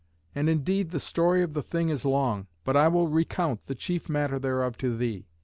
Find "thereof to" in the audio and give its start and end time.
4.39-4.97